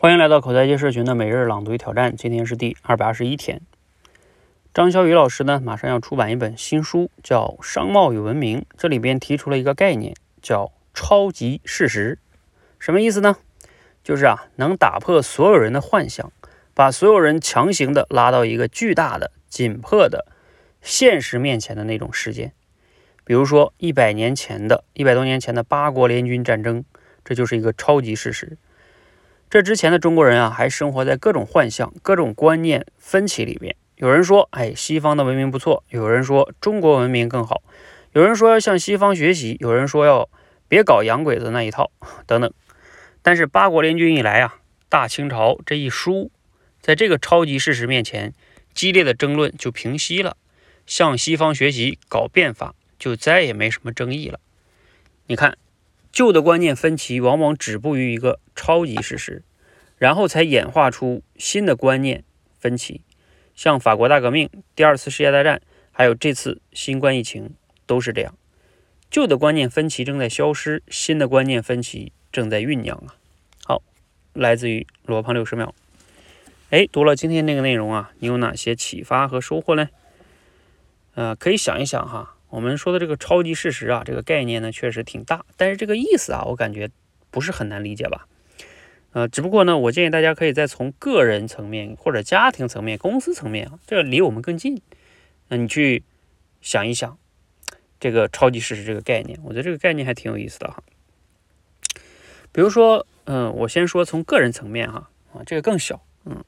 [0.00, 3.60] 欢迎来到口才界社群的每日朗读与挑战，今天是第二百二十一天。
[4.72, 12.20] 张小雨老师呢，马上要出版一本新书，叫《商贸与文明》，这里边提出了一个概念，叫“超级事实”。
[12.78, 13.38] 什么意思呢？
[14.04, 16.30] 就是啊，能打破所有人的幻想，
[16.74, 20.26] 把所有人强行的拉到一个巨大的、紧迫的
[20.80, 22.52] 现实面前的那种事件。
[23.24, 26.84] 比如说，一百年前的一百多年前的八国联军战争，
[27.24, 28.56] 这就是一个超级事实。
[29.50, 33.74] 这之前的中国人啊，还生活在各种幻象、各种观念分歧里面。
[33.96, 37.62] 有人说，哎，西方的文明不错；有人说，中国文明更好；
[38.12, 40.28] 有人说要向西方学习；有人说要
[40.68, 41.90] 别搞洋鬼子那一套，
[42.26, 42.52] 等等。
[43.22, 44.56] 但是八国联军一来啊，
[44.90, 46.30] 大清朝这一输，
[46.82, 48.34] 在这个超级事实面前，
[48.74, 50.36] 激烈的争论就平息了，
[50.84, 54.38] 向西方学习搞变法就再也没什么争议了。
[55.26, 55.56] 你看。
[56.18, 59.44] 旧的观念分歧往往止步于一个超级事实，
[59.98, 62.24] 然后才演化出新的观念
[62.58, 63.02] 分歧。
[63.54, 65.62] 像法国大革命、第二次世界大战，
[65.92, 67.54] 还有这次新冠疫情，
[67.86, 68.34] 都是这样。
[69.08, 73.14] 旧的观念分歧正在消失，新的观念分歧正在酝酿啊。
[73.64, 73.84] 好，
[74.32, 75.72] 来自于罗胖六十秒。
[76.70, 79.88] 哎，读了今天那个内容啊，你有哪些启发和收获呢？
[81.14, 82.34] 呃，可以想一想哈。
[82.50, 86.88] 我们说的这个超级事实啊，这个概念呢确实挺大，但是这个意思啊，我感觉
[87.30, 88.26] 不是很难理解吧？
[89.12, 94.80] 呃，只不过呢，我建议大家可以再从个人层面或者家庭层面、公司层面啊，这个离我们更近，
[95.48, 96.02] 那你去
[96.62, 97.18] 想一想
[98.00, 100.82] 这个超级事实这个概念，我觉得这个概念还挺有意思的哈。
[102.50, 106.42] 比如说，嗯，我先说从个人层面哈，啊，这个更小，嗯，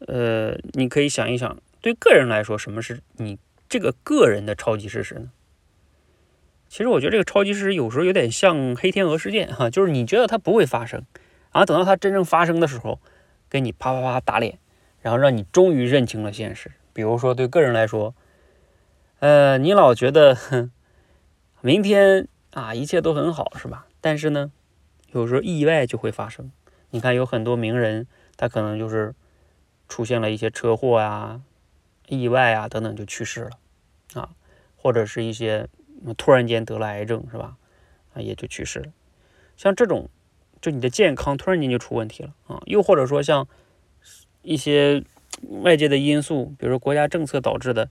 [0.00, 3.38] 呃，你可以想一想，对个人来说，什么是你？
[3.74, 5.32] 这个个人的超级事实呢？
[6.68, 11.04] 其实我觉得这个超级事实有时候有点像黑天鹅事件哈，就是你觉得它不会发生，
[11.50, 13.00] 然后等到它真正发生的时候，
[13.50, 14.60] 给你啪啪啪打脸，
[15.00, 16.70] 然后让你终于认清了现实。
[16.92, 18.14] 比如说对个人来说，
[19.18, 20.70] 呃，你老觉得哼
[21.60, 23.88] 明天啊一切都很好是吧？
[24.00, 24.52] 但是呢，
[25.10, 26.52] 有时候意外就会发生。
[26.90, 28.06] 你看有很多名人，
[28.36, 29.16] 他可能就是
[29.88, 31.40] 出现了一些车祸呀、
[32.06, 33.50] 意外啊等等就去世了。
[34.14, 34.30] 啊，
[34.76, 35.68] 或者是一些
[36.16, 37.56] 突然间得了癌症，是吧？
[38.14, 38.92] 啊，也就去世了。
[39.56, 40.08] 像这种，
[40.60, 42.62] 就你的健康突然间就出问题了啊。
[42.66, 43.46] 又或者说像
[44.42, 45.04] 一些
[45.62, 47.90] 外界的因素，比如说国家政策导致的，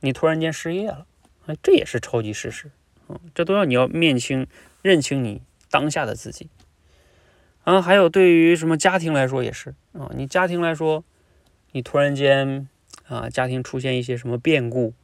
[0.00, 1.06] 你突然间失业了，
[1.46, 2.70] 哎，这也是超级事实
[3.06, 3.20] 啊。
[3.34, 4.46] 这都要你要面清、
[4.82, 6.48] 认清你当下的自己
[7.64, 7.80] 啊。
[7.80, 11.04] 还有对于什么家庭来说也是啊，你家庭来说，
[11.72, 12.68] 你突然间
[13.06, 14.94] 啊，家庭出现一些什么变故。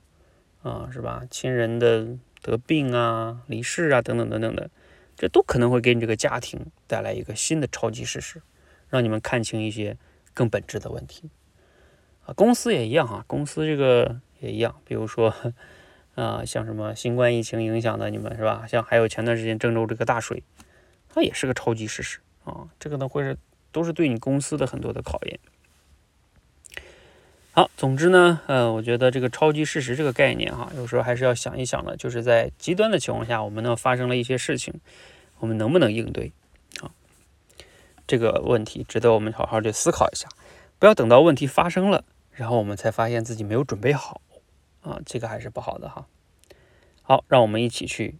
[0.63, 1.25] 啊，是吧？
[1.31, 2.09] 亲人的
[2.43, 4.71] 得病啊、离世啊，等等等等的，
[5.17, 8.43] 这都可能会给你这个家庭带来一个新的超级事实，
[8.89, 9.97] 让你们看清一些
[10.35, 11.31] 更本质的问题。
[12.27, 14.75] 啊，公司也一样啊，公司这个也一样。
[14.85, 15.35] 比如说，
[16.15, 18.67] 啊，像什么新冠疫情影响的你们是吧？
[18.67, 20.43] 像还有前段时间郑州这个大水，
[21.09, 22.69] 它也是个超级事实啊。
[22.79, 23.39] 这个呢，会是
[23.73, 25.39] 都是对你公司的很多的考验。
[27.59, 34.73] 好，总之呢，呃，我觉得这个超级事实这个概念哈，有时候还是要想一想的，就是在极端的情况下，我们呢发生了一些事情，
[35.41, 36.31] 我们能不能应对？
[36.81, 36.95] 啊，
[38.07, 40.29] 这个问题值得我们好好去思考一下，
[40.79, 44.21] 不要等到问题发生了，然后我们才发现自己没有准备好，
[44.83, 46.07] 啊，这个还是不好的哈。
[47.03, 48.15] 好，让我们一起去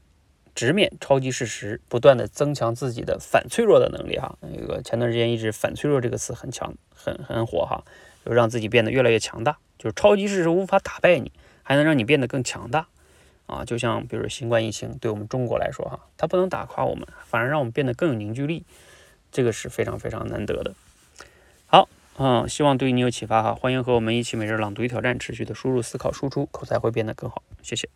[0.59, 4.37] 直面超级事实，不断的增强自己的反脆弱的能力哈。
[4.41, 7.85] 那个前段时间一直“反脆弱”这个词很强，很很火哈。
[8.27, 11.31] 就让自己变得越来越强大，就是超级事实无法打败你，
[11.63, 12.89] 还能让你变得更强大
[13.47, 13.65] 啊！
[13.65, 18.65] 就像比如新冠疫情，对我们中国来说哈，它不能打垮我们，反而让我们变得更有凝聚力，
[19.31, 20.75] 这个是非常非常难得的。
[21.69, 21.89] 好，
[22.19, 27.45] 嗯，希望对你有启发哈，欢迎和我们一起每日朗读与挑战，持续的输入、思考、输出，口才会变得更好。
[27.63, 27.89] 谢谢。